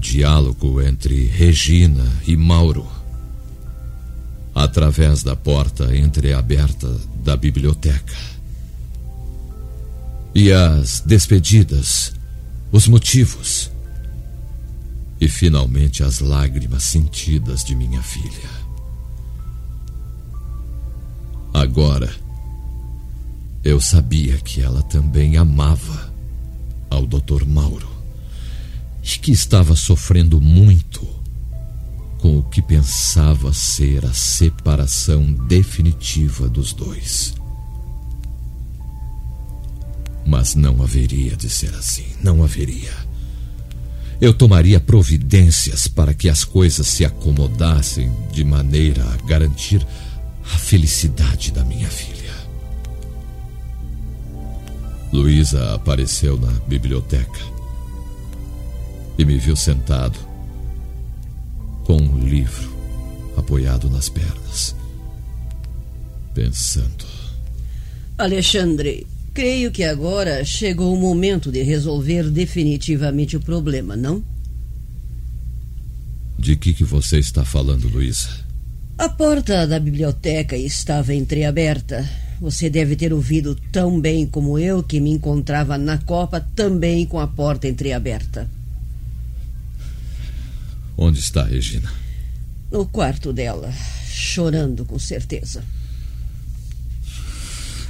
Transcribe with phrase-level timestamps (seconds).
[0.00, 2.86] Diálogo entre Regina e Mauro.
[4.54, 6.88] Através da porta entreaberta
[7.22, 8.16] da biblioteca.
[10.34, 12.12] E as despedidas,
[12.72, 13.70] os motivos.
[15.20, 18.50] E finalmente as lágrimas sentidas de minha filha.
[21.52, 22.10] Agora,
[23.62, 26.10] eu sabia que ela também amava
[26.88, 27.44] ao Dr.
[27.46, 27.99] Mauro
[29.20, 31.06] que estava sofrendo muito
[32.18, 37.34] com o que pensava ser a separação definitiva dos dois.
[40.26, 42.92] Mas não haveria de ser assim, não haveria.
[44.20, 49.86] Eu tomaria providências para que as coisas se acomodassem de maneira a garantir
[50.44, 52.34] a felicidade da minha filha.
[55.10, 57.59] Luísa apareceu na biblioteca
[59.20, 60.18] e me viu sentado
[61.84, 62.74] com um livro
[63.36, 64.74] apoiado nas pernas,
[66.32, 67.04] pensando.
[68.16, 74.24] Alexandre, creio que agora chegou o momento de resolver definitivamente o problema, não?
[76.38, 78.30] De que que você está falando, Luísa?
[78.96, 82.08] A porta da biblioteca estava entreaberta.
[82.40, 87.20] Você deve ter ouvido tão bem como eu que me encontrava na copa também com
[87.20, 88.48] a porta entreaberta.
[90.96, 91.90] Onde está Regina?
[92.70, 93.72] No quarto dela,
[94.06, 95.64] chorando com certeza.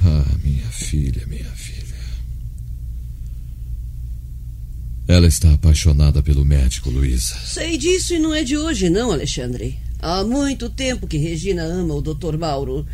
[0.03, 1.81] Ah, minha filha, minha filha.
[5.07, 7.35] Ela está apaixonada pelo médico, Luísa.
[7.45, 9.77] Sei disso e não é de hoje, não, Alexandre.
[9.99, 12.37] Há muito tempo que Regina ama o Dr.
[12.37, 12.87] Mauro.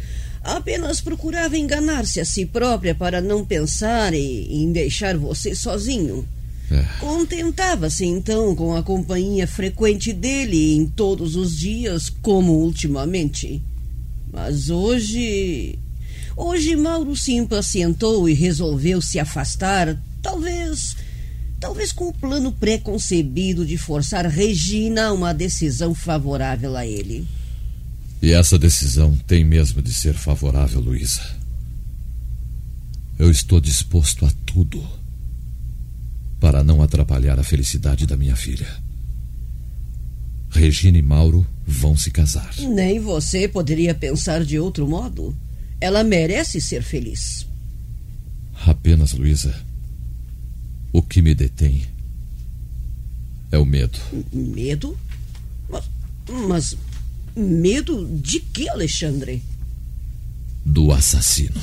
[0.44, 6.28] Apenas procurava enganar-se a si própria para não pensar em deixar você sozinho.
[6.70, 6.84] É.
[7.00, 13.62] Contentava-se então com a companhia frequente dele em todos os dias, como ultimamente.
[14.32, 15.80] Mas hoje.
[16.36, 20.96] Hoje Mauro se impacientou e resolveu se afastar, talvez.
[21.60, 27.26] Talvez com o plano pré-concebido de forçar Regina a uma decisão favorável a ele.
[28.22, 31.22] E essa decisão tem mesmo de ser favorável, Luísa.
[33.18, 34.88] Eu estou disposto a tudo
[36.40, 38.68] para não atrapalhar a felicidade da minha filha.
[40.50, 42.54] Regina e Mauro vão se casar.
[42.58, 45.36] Nem você poderia pensar de outro modo.
[45.80, 47.46] Ela merece ser feliz.
[48.66, 49.54] Apenas, Luísa,
[50.92, 51.86] o que me detém
[53.52, 54.00] é o medo.
[54.34, 54.98] Medo?
[55.70, 55.84] Mas,
[56.48, 56.78] mas
[57.36, 59.44] medo de que, Alexandre?
[60.66, 61.62] Do assassino.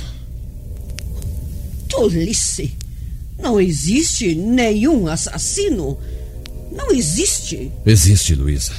[1.89, 2.77] Tolice!
[3.39, 5.99] Não existe nenhum assassino.
[6.73, 7.71] Não existe.
[7.85, 8.73] Existe, Luísa.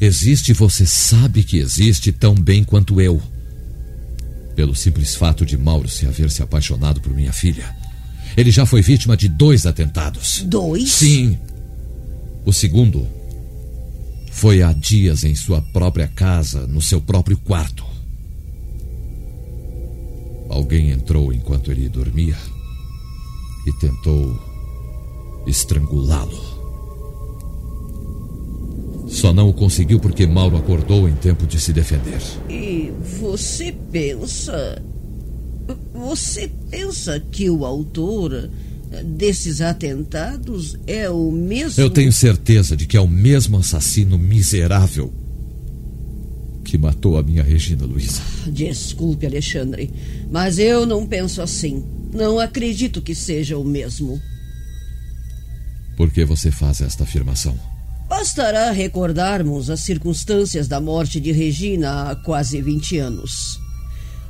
[0.00, 3.20] Existe você sabe que existe tão bem quanto eu.
[4.54, 7.74] Pelo simples fato de Mauro se haver se apaixonado por minha filha.
[8.36, 10.42] Ele já foi vítima de dois atentados.
[10.46, 10.90] Dois?
[10.92, 11.38] Sim.
[12.44, 13.08] O segundo
[14.30, 17.84] foi há dias em sua própria casa, no seu próprio quarto.
[20.48, 22.36] Alguém entrou enquanto ele dormia
[23.68, 24.36] e tentou
[25.46, 26.48] estrangulá-lo.
[29.08, 32.20] Só não o conseguiu porque Mauro acordou em tempo de se defender.
[32.48, 34.82] E você pensa.
[35.94, 38.50] Você pensa que o autor
[39.04, 41.82] desses atentados é o mesmo.
[41.82, 45.12] Eu tenho certeza de que é o mesmo assassino miserável
[46.64, 48.20] que matou a minha Regina Luísa.
[48.46, 49.90] Desculpe, Alexandre,
[50.30, 51.82] mas eu não penso assim.
[52.12, 54.20] Não acredito que seja o mesmo.
[55.96, 57.58] Por que você faz esta afirmação?
[58.08, 63.60] Bastará recordarmos as circunstâncias da morte de Regina há quase 20 anos.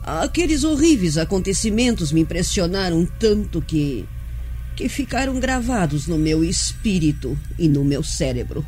[0.02, 4.06] Aqueles horríveis acontecimentos me impressionaram tanto que
[4.78, 8.64] que ficaram gravados no meu espírito e no meu cérebro.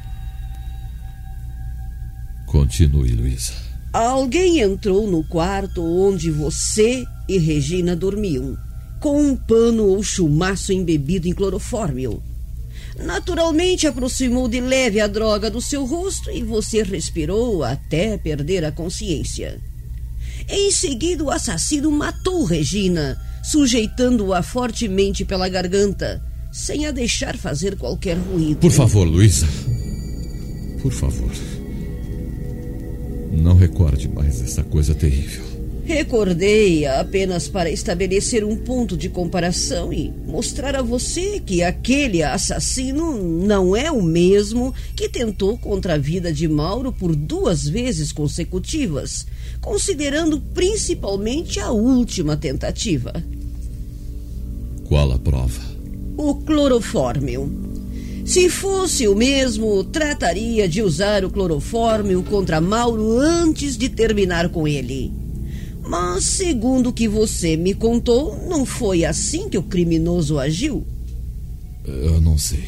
[2.47, 3.53] Continue, Luísa.
[3.93, 8.59] Alguém entrou no quarto onde você e Regina dormiam,
[9.01, 12.23] com um pano ou chumaço embebido em clorofórmio.
[12.99, 18.71] Naturalmente aproximou de leve a droga do seu rosto e você respirou até perder a
[18.71, 19.59] consciência.
[20.49, 26.23] Em seguida, o assassino matou Regina, sujeitando-a fortemente pela garganta,
[26.53, 28.59] sem a deixar fazer qualquer ruído.
[28.59, 29.47] Por favor, Luísa.
[30.83, 31.31] Por favor.
[33.33, 35.50] Não recorde mais essa coisa terrível.
[35.93, 43.21] Recordei apenas para estabelecer um ponto de comparação e mostrar a você que aquele assassino
[43.21, 49.27] não é o mesmo que tentou contra a vida de Mauro por duas vezes consecutivas,
[49.61, 53.13] considerando principalmente a última tentativa.
[54.85, 55.61] Qual a prova?
[56.17, 57.53] O clorofórmio.
[58.25, 64.69] Se fosse o mesmo, trataria de usar o clorofórmio contra Mauro antes de terminar com
[64.69, 65.19] ele.
[65.91, 70.87] Mas, segundo o que você me contou, não foi assim que o criminoso agiu?
[71.85, 72.65] Eu não sei.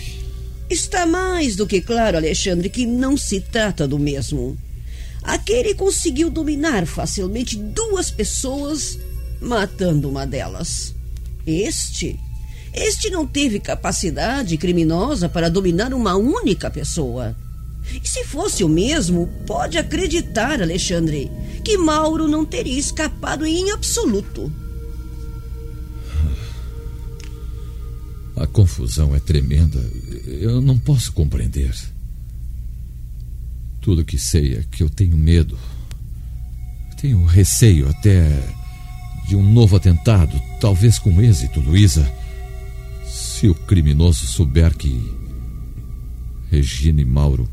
[0.68, 4.58] Está mais do que claro, Alexandre, que não se trata do mesmo.
[5.22, 8.98] Aquele conseguiu dominar facilmente duas pessoas,
[9.40, 10.92] matando uma delas.
[11.46, 12.18] Este.
[12.74, 17.36] Este não teve capacidade criminosa para dominar uma única pessoa.
[17.90, 21.30] E se fosse o mesmo, pode acreditar, Alexandre,
[21.64, 24.52] que Mauro não teria escapado em absoluto.
[28.36, 29.78] A confusão é tremenda.
[30.26, 31.74] Eu não posso compreender.
[33.80, 35.58] Tudo que sei é que eu tenho medo.
[37.00, 38.28] Tenho receio até
[39.28, 42.10] de um novo atentado, talvez com êxito, Luísa.
[43.06, 45.00] Se o criminoso souber que
[46.50, 47.48] Regina e Mauro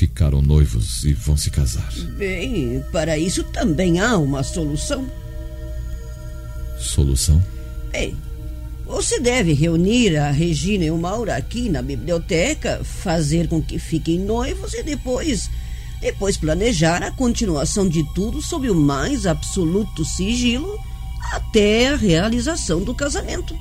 [0.00, 1.92] ficaram noivos e vão se casar.
[2.16, 5.06] Bem, para isso também há uma solução.
[6.78, 7.44] Solução?
[7.92, 8.16] Bem,
[8.86, 14.18] você deve reunir a Regina e o Mauro aqui na biblioteca, fazer com que fiquem
[14.18, 15.50] noivos e depois.
[16.00, 20.78] Depois planejar a continuação de tudo sob o mais absoluto sigilo
[21.30, 23.54] até a realização do casamento.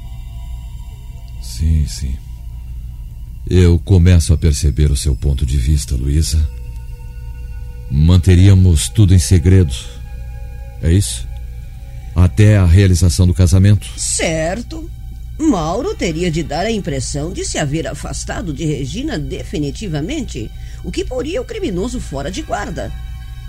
[1.42, 2.18] Sim, sim.
[3.50, 6.48] Eu começo a perceber o seu ponto de vista, Luísa.
[7.90, 9.74] Manteríamos tudo em segredo.
[10.84, 11.28] É isso?
[12.16, 13.88] Até a realização do casamento?
[13.98, 14.88] Certo.
[15.36, 20.52] Mauro teria de dar a impressão de se haver afastado de Regina definitivamente,
[20.84, 22.92] o que poria o criminoso fora de guarda.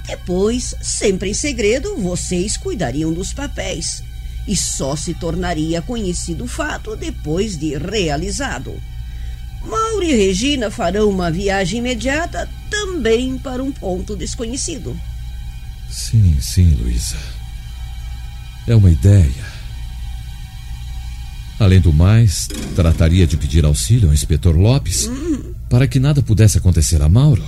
[0.07, 4.03] Depois, sempre em segredo, vocês cuidariam dos papéis.
[4.49, 8.81] E só se tornaria conhecido o fato depois de realizado.
[9.65, 14.99] Mauro e Regina farão uma viagem imediata também para um ponto desconhecido.
[15.89, 17.17] Sim, sim, Luísa.
[18.67, 19.61] É uma ideia.
[21.59, 25.53] Além do mais, trataria de pedir auxílio ao inspetor Lopes hum.
[25.69, 27.45] para que nada pudesse acontecer a Mauro.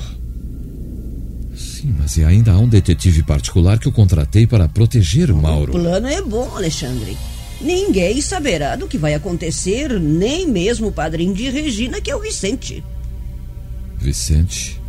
[1.57, 5.77] Sim, mas ainda há um detetive particular que eu contratei para proteger o Mauro.
[5.77, 7.17] O plano é bom, Alexandre.
[7.63, 12.21] Ninguém saberá do que vai acontecer, nem mesmo o padrinho de Regina, que é o
[12.21, 12.83] Vicente.
[13.97, 14.81] Vicente,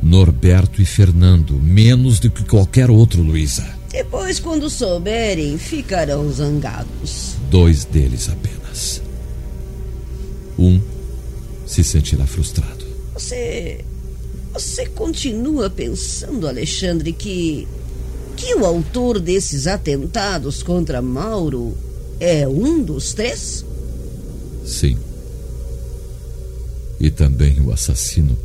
[0.00, 3.68] Norberto e Fernando, menos do que qualquer outro, Luísa.
[3.90, 7.34] Depois, quando souberem, ficarão zangados.
[7.50, 9.02] Dois deles apenas.
[10.56, 10.80] Um
[11.66, 12.86] se sentirá frustrado.
[13.14, 13.84] Você.
[14.52, 17.66] Você continua pensando, Alexandre, que.
[18.36, 21.76] que o autor desses atentados contra Mauro
[22.20, 23.64] é um dos três?
[24.64, 24.96] Sim.
[26.98, 28.36] E também o assassino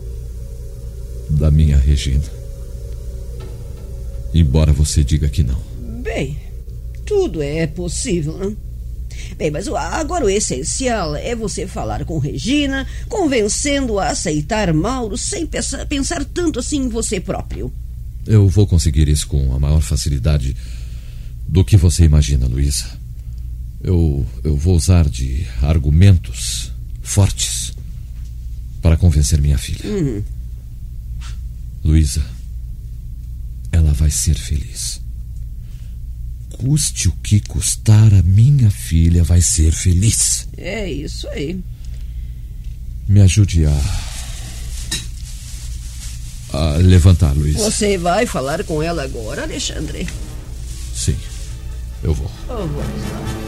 [1.30, 2.24] da minha Regina.
[4.34, 5.60] Embora você diga que não.
[6.02, 6.38] Bem,
[7.06, 8.56] tudo é possível, né?
[9.38, 15.46] Bem, mas agora o essencial é você falar com Regina, convencendo-a a aceitar Mauro sem
[15.46, 17.72] pensar, pensar tanto assim em você próprio.
[18.26, 20.56] Eu vou conseguir isso com a maior facilidade
[21.48, 23.01] do que você imagina, Luísa.
[23.84, 26.72] Eu, eu vou usar de argumentos
[27.02, 27.74] fortes
[28.82, 29.90] para convencer minha filha.
[29.90, 30.24] Uhum.
[31.84, 32.24] Luísa,
[33.72, 35.02] ela vai ser feliz.
[36.52, 40.48] Custe o que custar, a minha filha vai ser feliz.
[40.58, 41.60] É isso aí.
[43.08, 43.82] Me ajude a.
[46.54, 47.60] a levantar, Luísa.
[47.60, 50.08] Você vai falar com ela agora, Alexandre?
[50.94, 51.18] Sim,
[52.04, 52.30] eu vou.
[52.48, 53.41] Oh,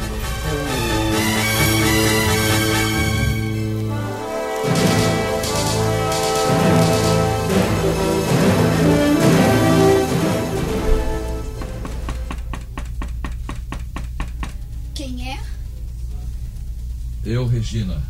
[14.94, 15.40] quem é?
[17.26, 18.04] Eu, Regina.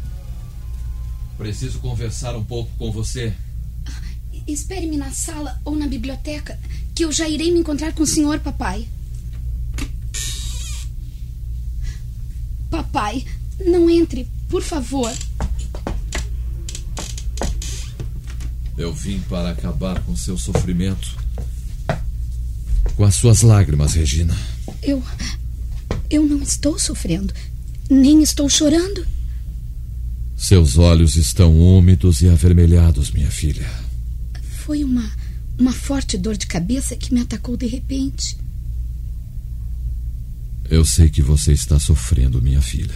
[1.38, 3.33] Preciso conversar um pouco com você.
[3.85, 4.01] Ah,
[4.47, 6.59] espere-me na sala ou na biblioteca,
[6.93, 8.88] que eu já irei me encontrar com o senhor, papai.
[12.93, 13.25] Papai,
[13.65, 15.12] não entre, por favor.
[18.77, 21.17] Eu vim para acabar com seu sofrimento.
[22.95, 24.38] Com as suas lágrimas, Regina.
[24.83, 25.01] Eu.
[26.07, 27.33] Eu não estou sofrendo.
[27.89, 29.03] Nem estou chorando.
[30.38, 33.67] Seus olhos estão úmidos e avermelhados, minha filha.
[34.63, 35.12] Foi uma.
[35.57, 38.38] uma forte dor de cabeça que me atacou de repente.
[40.74, 42.96] Eu sei que você está sofrendo, minha filha.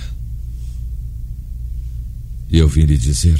[2.50, 3.40] E eu vim lhe dizer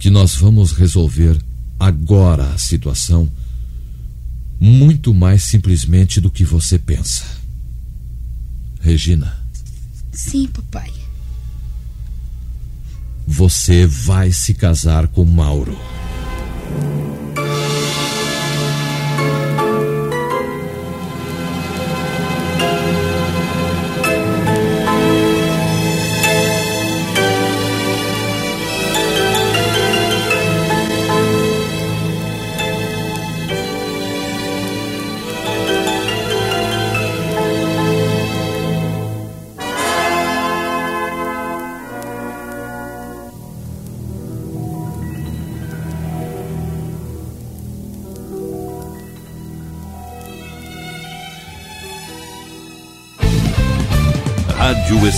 [0.00, 1.40] que nós vamos resolver
[1.78, 3.30] agora a situação
[4.58, 7.24] muito mais simplesmente do que você pensa.
[8.80, 9.38] Regina.
[10.10, 10.92] Sim, papai.
[13.28, 15.78] Você vai se casar com Mauro.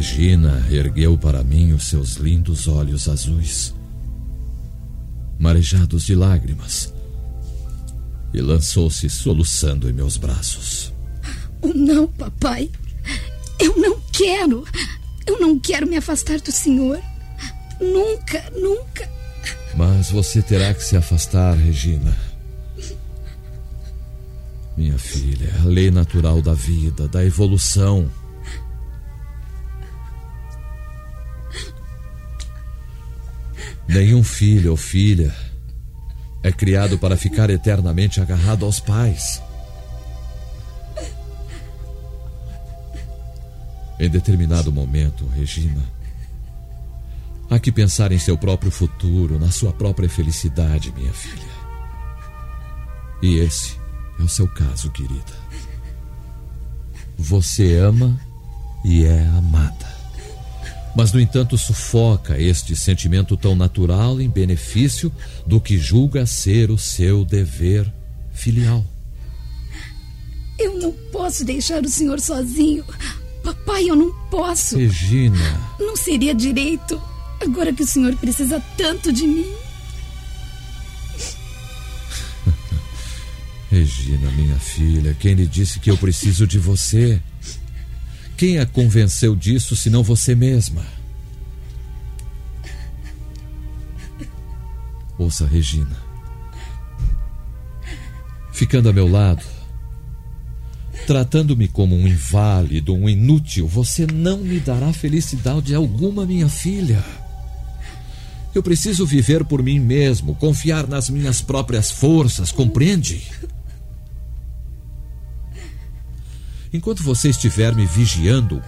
[0.00, 3.74] Regina ergueu para mim os seus lindos olhos azuis,
[5.38, 6.90] marejados de lágrimas,
[8.32, 10.90] e lançou-se soluçando em meus braços.
[11.60, 12.70] Oh, não, papai.
[13.58, 14.64] Eu não quero.
[15.26, 16.98] Eu não quero me afastar do senhor.
[17.78, 19.06] Nunca, nunca.
[19.76, 22.16] Mas você terá que se afastar, Regina.
[24.78, 28.10] Minha filha, a lei natural da vida, da evolução.
[33.90, 35.34] Nenhum filho ou filha
[36.44, 39.42] é criado para ficar eternamente agarrado aos pais.
[43.98, 45.82] Em determinado momento, Regina,
[47.50, 51.50] há que pensar em seu próprio futuro, na sua própria felicidade, minha filha.
[53.20, 53.76] E esse
[54.20, 55.34] é o seu caso, querida.
[57.18, 58.16] Você ama
[58.84, 59.99] e é amada.
[61.00, 65.10] Mas, no entanto, sufoca este sentimento tão natural em benefício
[65.46, 67.90] do que julga ser o seu dever
[68.34, 68.84] filial.
[70.58, 72.84] Eu não posso deixar o senhor sozinho.
[73.42, 74.76] Papai, eu não posso.
[74.76, 75.38] Regina.
[75.78, 77.00] Não seria direito,
[77.40, 79.50] agora que o senhor precisa tanto de mim.
[83.72, 87.22] Regina, minha filha, quem lhe disse que eu preciso de você?
[88.40, 90.82] Quem a convenceu disso senão você mesma?
[95.18, 95.94] Ouça, Regina.
[98.50, 99.44] Ficando a meu lado,
[101.06, 107.04] tratando-me como um inválido, um inútil, você não me dará felicidade alguma, minha filha.
[108.54, 113.22] Eu preciso viver por mim mesmo, confiar nas minhas próprias forças, compreende?
[116.72, 118.62] Enquanto você estiver me vigiando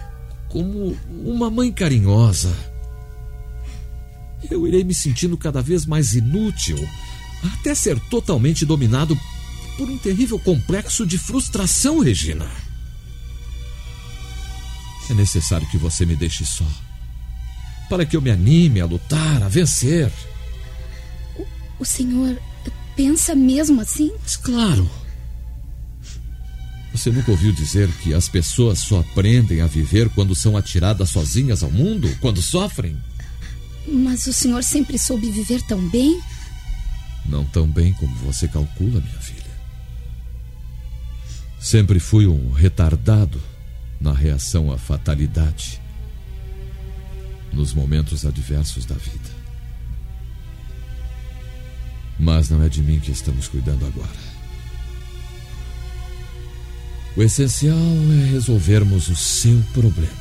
[0.49, 2.55] como uma mãe carinhosa.
[4.49, 6.77] Eu irei me sentindo cada vez mais inútil,
[7.43, 9.17] até ser totalmente dominado
[9.77, 12.47] por um terrível complexo de frustração, Regina.
[15.09, 16.67] É necessário que você me deixe só,
[17.89, 20.11] para que eu me anime a lutar, a vencer.
[21.37, 21.45] O,
[21.79, 22.37] o senhor
[22.95, 24.11] pensa mesmo assim?
[24.21, 24.89] Mas claro.
[26.93, 31.63] Você nunca ouviu dizer que as pessoas só aprendem a viver quando são atiradas sozinhas
[31.63, 32.07] ao mundo?
[32.21, 32.95] Quando sofrem?
[33.87, 36.21] Mas o senhor sempre soube viver tão bem?
[37.25, 39.43] Não tão bem como você calcula, minha filha.
[41.59, 43.41] Sempre fui um retardado
[43.99, 45.81] na reação à fatalidade,
[47.51, 49.29] nos momentos adversos da vida.
[52.19, 54.32] Mas não é de mim que estamos cuidando agora.
[57.15, 57.77] O essencial
[58.21, 60.11] é resolvermos o seu problema.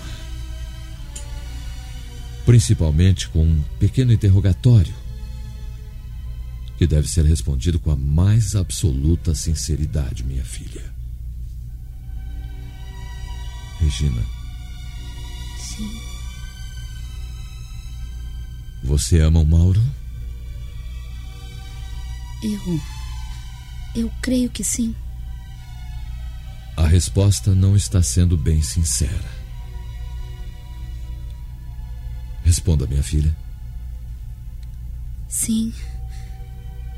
[2.45, 4.95] Principalmente com um pequeno interrogatório
[6.77, 10.83] que deve ser respondido com a mais absoluta sinceridade, minha filha.
[13.79, 14.23] Regina.
[15.59, 15.91] Sim.
[18.85, 19.81] Você ama o Mauro?
[22.43, 22.81] Eu.
[23.95, 24.95] Eu creio que sim.
[26.77, 29.43] A resposta não está sendo bem sincera.
[32.43, 33.37] Responda, minha filha.
[35.29, 35.73] Sim,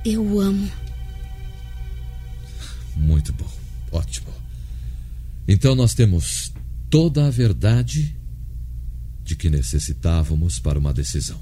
[0.05, 0.71] eu o amo.
[2.97, 3.51] Muito bom,
[3.93, 4.33] ótimo.
[5.47, 6.53] Então nós temos
[6.89, 8.17] toda a verdade
[9.23, 11.41] de que necessitávamos para uma decisão.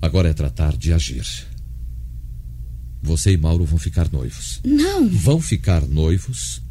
[0.00, 1.26] Agora é tratar de agir.
[3.02, 4.60] Você e Mauro vão ficar noivos.
[4.64, 5.08] Não!
[5.08, 6.62] Vão ficar noivos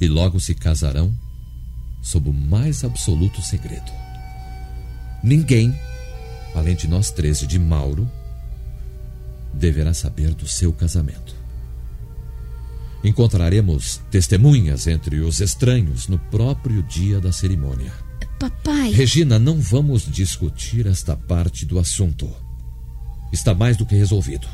[0.00, 1.14] e logo se casarão
[2.02, 3.90] sob o mais absoluto segredo.
[5.22, 5.78] Ninguém,
[6.54, 8.10] além de nós três e de Mauro,
[9.52, 11.36] deverá saber do seu casamento.
[13.02, 17.92] Encontraremos testemunhas entre os estranhos no próprio dia da cerimônia.
[18.38, 18.90] Papai.
[18.90, 22.30] Regina, não vamos discutir esta parte do assunto.
[23.32, 24.48] Está mais do que resolvido.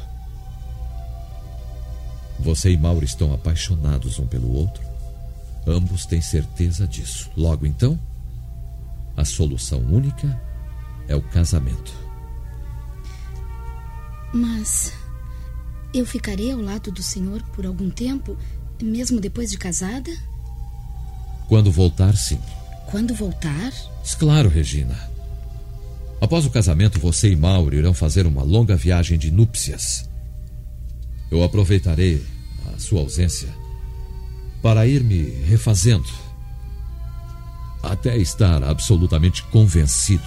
[2.41, 4.94] Você e Mauro estão apaixonados um pelo outro
[5.67, 7.31] Ambos têm certeza disso.
[7.37, 7.99] Logo então,
[9.17, 10.41] a solução única
[11.09, 11.93] é o casamento.
[14.33, 14.93] Mas
[15.93, 18.37] eu ficarei ao lado do senhor por algum tempo,
[18.83, 20.11] mesmo depois de casada?
[21.49, 22.39] Quando voltar, sim.
[22.91, 23.73] Quando voltar?
[24.19, 24.99] Claro, Regina.
[26.21, 30.09] Após o casamento, você e Mauro irão fazer uma longa viagem de núpcias.
[31.31, 32.25] Eu aproveitarei
[32.75, 33.49] a sua ausência
[34.65, 36.09] para ir me refazendo,
[37.83, 40.25] até estar absolutamente convencido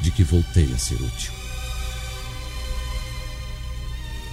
[0.00, 1.32] de que voltei a ser útil.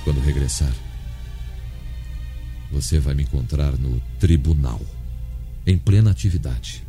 [0.04, 0.72] Quando regressar,
[2.72, 4.80] você vai me encontrar no tribunal,
[5.65, 6.86] em plena atividade.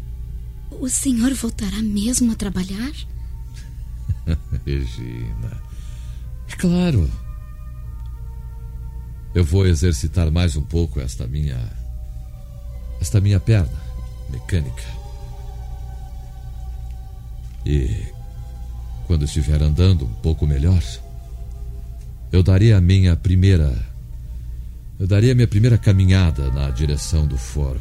[0.70, 2.92] O senhor voltará mesmo a trabalhar?
[4.66, 5.62] Regina.
[6.48, 7.11] É claro.
[9.35, 11.59] Eu vou exercitar mais um pouco esta minha.
[13.01, 13.81] esta minha perna
[14.29, 14.83] mecânica.
[17.64, 18.07] E
[19.07, 20.83] quando estiver andando um pouco melhor,
[22.33, 23.73] eu daria a minha primeira.
[24.99, 27.81] Eu daria a minha primeira caminhada na direção do fórum.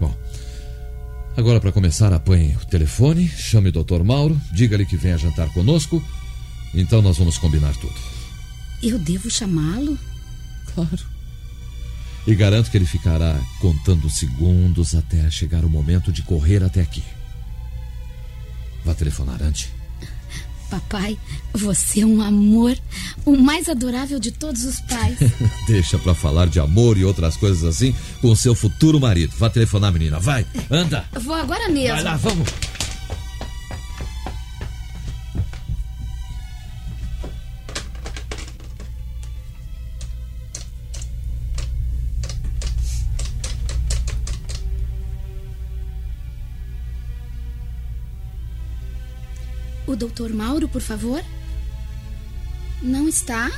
[0.00, 0.14] Bom,
[1.36, 4.02] agora para começar, apanhe o telefone, chame o Dr.
[4.02, 6.02] Mauro, diga-lhe que venha jantar conosco.
[6.72, 8.13] Então nós vamos combinar tudo.
[8.82, 9.98] Eu devo chamá-lo?
[10.74, 11.14] Claro.
[12.26, 17.02] E garanto que ele ficará contando segundos até chegar o momento de correr até aqui.
[18.84, 19.68] Vá telefonar antes.
[20.70, 21.18] Papai,
[21.52, 22.76] você é um amor,
[23.24, 25.18] o mais adorável de todos os pais.
[25.68, 29.34] Deixa pra falar de amor e outras coisas assim com seu futuro marido.
[29.38, 30.18] Vá telefonar, menina.
[30.18, 31.04] Vai, anda.
[31.20, 31.94] Vou agora mesmo.
[31.94, 32.48] Vai lá, vamos.
[49.94, 51.24] O doutor Mauro, por favor?
[52.82, 53.48] Não está?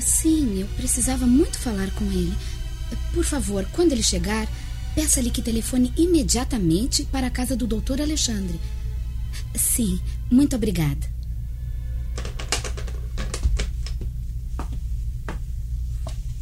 [0.00, 2.32] Sim, eu precisava muito falar com ele.
[3.12, 4.46] Por favor, quando ele chegar,
[4.94, 8.60] peça-lhe que telefone imediatamente para a casa do doutor Alexandre.
[9.56, 11.04] Sim, muito obrigada.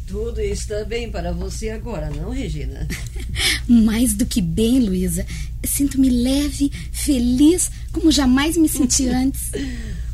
[0.05, 2.87] Tudo está bem para você agora, não, Regina?
[3.67, 5.25] Mais do que bem, Luísa.
[5.63, 9.51] Sinto-me leve, feliz, como jamais me senti antes.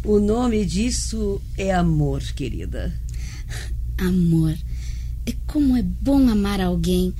[0.03, 2.93] O nome disso é amor, querida.
[3.97, 4.55] Amor.
[5.25, 7.13] É como é bom amar alguém,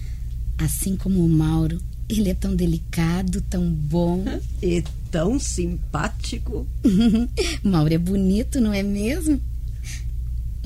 [0.58, 1.82] assim como o Mauro.
[2.08, 4.24] Ele é tão delicado, tão bom.
[4.62, 6.68] E tão simpático.
[7.64, 9.42] Mauro é bonito, não é mesmo?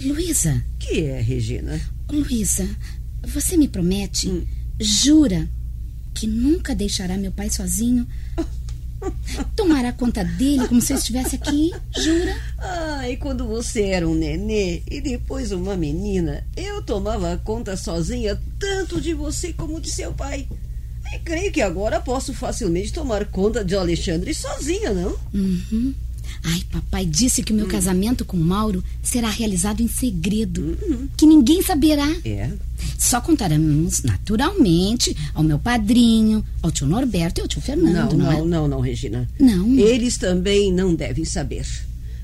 [0.04, 0.64] Luísa.
[0.80, 1.80] Que é, Regina?
[2.12, 2.68] Luísa,
[3.28, 4.44] você me promete, hum.
[4.80, 5.48] jura,
[6.14, 8.08] que nunca deixará meu pai sozinho?
[9.56, 12.36] Tomará conta dele como se eu estivesse aqui, jura?
[12.58, 18.40] Ah, e quando você era um nenê e depois uma menina, eu tomava conta sozinha
[18.58, 20.48] tanto de você como de seu pai.
[21.14, 25.18] E creio que agora posso facilmente tomar conta de Alexandre sozinha, não?
[25.34, 25.94] Uhum.
[26.44, 27.70] Ai, papai disse que o meu hum.
[27.70, 30.78] casamento com Mauro será realizado em segredo.
[30.82, 31.08] Uhum.
[31.18, 32.08] Que ninguém saberá.
[32.24, 32.52] É.
[33.00, 38.18] Só contaremos naturalmente ao meu padrinho, ao tio Norberto e ao tio Fernando.
[38.18, 38.46] Não, não, não, é?
[38.46, 39.26] não, não, Regina.
[39.40, 39.74] Não.
[39.80, 41.66] Eles também não devem saber.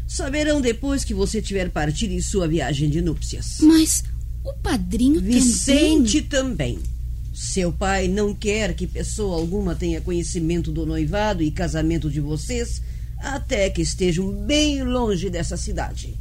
[0.06, 3.60] Saberão depois que você tiver partido em sua viagem de núpcias.
[3.62, 4.04] Mas
[4.44, 6.76] o padrinho Vicente também.
[6.76, 6.96] também.
[7.34, 12.82] Seu pai não quer que pessoa alguma tenha conhecimento do noivado e casamento de vocês
[13.18, 16.14] até que estejam bem longe dessa cidade.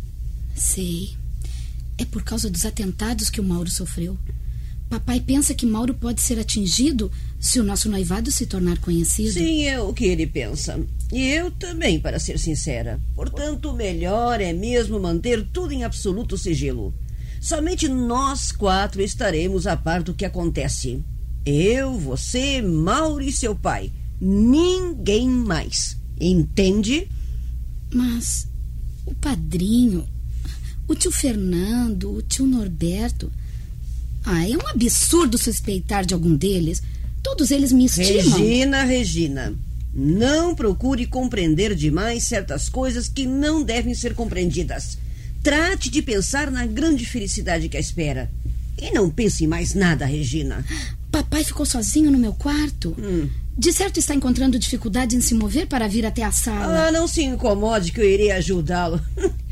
[0.54, 1.10] Sei.
[1.98, 4.16] É por causa dos atentados que o Mauro sofreu.
[4.94, 9.32] Papai pensa que Mauro pode ser atingido se o nosso noivado se tornar conhecido.
[9.32, 10.80] Sim, é o que ele pensa.
[11.12, 13.00] E eu também, para ser sincera.
[13.12, 16.94] Portanto, o melhor é mesmo manter tudo em absoluto sigilo.
[17.40, 21.02] Somente nós quatro estaremos a par do que acontece.
[21.44, 23.90] Eu, você, Mauro e seu pai.
[24.20, 25.96] Ninguém mais.
[26.20, 27.08] Entende?
[27.92, 28.46] Mas
[29.04, 30.08] o padrinho,
[30.86, 33.32] o tio Fernando, o tio Norberto.
[34.24, 36.82] Ah, é um absurdo suspeitar de algum deles.
[37.22, 38.38] Todos eles me estimam.
[38.38, 39.54] Regina, Regina,
[39.94, 44.98] não procure compreender demais certas coisas que não devem ser compreendidas.
[45.42, 48.30] Trate de pensar na grande felicidade que a espera.
[48.80, 50.64] E não pense em mais nada, Regina.
[51.10, 52.94] Papai ficou sozinho no meu quarto.
[52.98, 53.28] Hum.
[53.56, 56.88] De certo está encontrando dificuldade em se mover para vir até a sala.
[56.88, 59.00] Ah, não se incomode que eu irei ajudá-lo.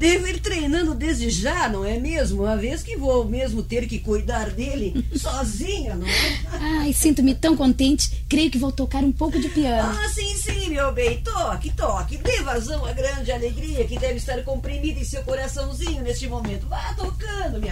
[0.00, 2.44] Devo ir treinando desde já, não é mesmo?
[2.44, 6.40] Uma vez que vou mesmo ter que cuidar dele sozinha, não é?
[6.58, 8.24] Ai, sinto-me tão contente.
[8.26, 9.94] Creio que vou tocar um pouco de piano.
[9.94, 11.20] Ah, sim, sim, meu bem.
[11.20, 12.16] Toque, toque.
[12.16, 16.66] Dê vazão à grande alegria que deve estar comprimida em seu coraçãozinho neste momento.
[16.66, 17.69] Vá tocando, minha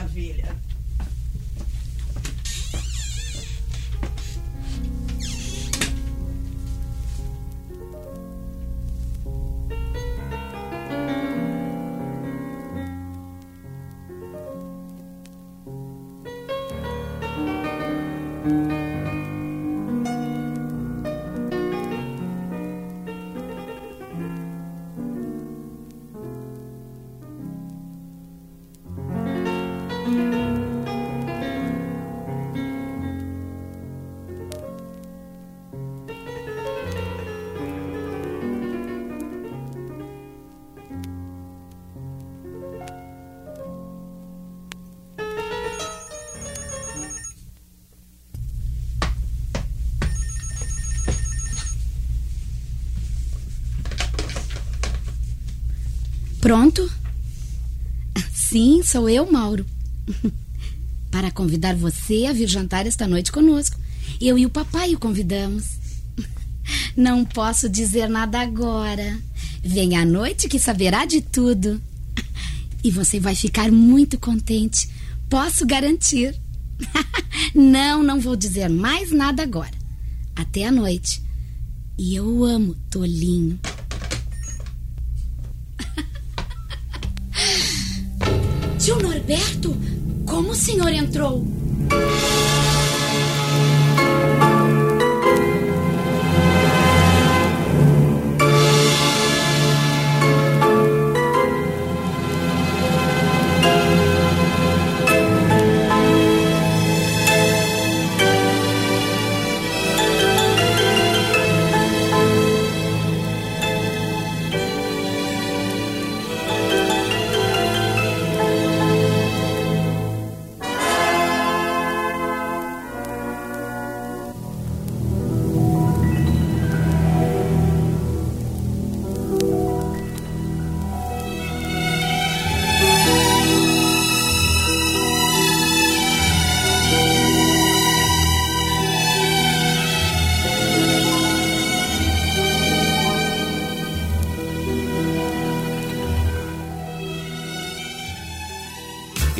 [56.40, 56.90] Pronto?
[58.33, 59.66] Sim, sou eu, Mauro.
[61.11, 63.77] Para convidar você a vir jantar esta noite conosco.
[64.20, 65.64] Eu e o papai o convidamos.
[66.96, 69.18] Não posso dizer nada agora.
[69.62, 71.81] Venha à noite que saberá de tudo.
[72.85, 74.88] E você vai ficar muito contente.
[75.29, 76.33] Posso garantir.
[77.53, 79.74] não, não vou dizer mais nada agora.
[80.37, 81.20] Até a noite.
[81.98, 83.59] E eu amo Tolinho.
[89.28, 89.76] Norberto,
[90.24, 91.46] como o senhor entrou?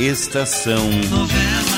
[0.09, 1.78] Estação Novela.